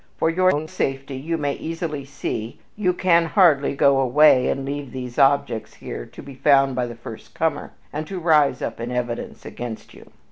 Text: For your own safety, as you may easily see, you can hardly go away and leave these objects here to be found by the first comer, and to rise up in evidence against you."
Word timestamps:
For 0.17 0.31
your 0.31 0.51
own 0.51 0.67
safety, 0.67 1.19
as 1.19 1.25
you 1.25 1.37
may 1.37 1.53
easily 1.53 2.05
see, 2.05 2.57
you 2.75 2.91
can 2.91 3.27
hardly 3.27 3.75
go 3.75 3.99
away 3.99 4.49
and 4.49 4.65
leave 4.65 4.91
these 4.91 5.19
objects 5.19 5.75
here 5.75 6.07
to 6.07 6.23
be 6.23 6.33
found 6.33 6.73
by 6.73 6.87
the 6.87 6.95
first 6.95 7.35
comer, 7.35 7.73
and 7.93 8.07
to 8.07 8.19
rise 8.19 8.63
up 8.63 8.79
in 8.79 8.89
evidence 8.89 9.45
against 9.45 9.93
you." 9.93 10.09